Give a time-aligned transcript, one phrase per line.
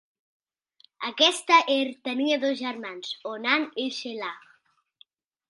[1.09, 4.35] Aquesta Er tenia dos germans, Onan i Shelah.